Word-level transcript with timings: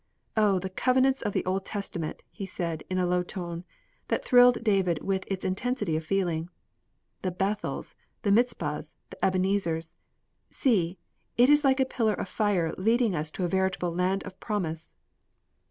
"O, 0.35 0.57
the 0.57 0.71
covenants 0.71 1.21
of 1.21 1.31
the 1.31 1.45
Old 1.45 1.63
Testament!" 1.63 2.23
he 2.31 2.47
said, 2.47 2.81
in 2.89 2.97
a 2.97 3.05
low 3.05 3.21
tone, 3.21 3.63
that 4.07 4.25
thrilled 4.25 4.63
David 4.63 5.03
with 5.03 5.25
its 5.27 5.45
intensity 5.45 5.95
of 5.95 6.03
feeling. 6.03 6.49
"The 7.21 7.29
Bethels! 7.29 7.93
The 8.23 8.31
Mizpahs! 8.31 8.95
The 9.11 9.23
Ebenezers! 9.23 9.93
See, 10.49 10.97
it 11.37 11.51
is 11.51 11.63
like 11.63 11.79
a 11.79 11.85
pillar 11.85 12.15
of 12.15 12.27
fire 12.29 12.73
leading 12.79 13.13
us 13.13 13.29
to 13.29 13.43
a 13.43 13.47
veritable 13.47 13.93
land 13.93 14.23
of 14.23 14.39
promise." 14.39 14.95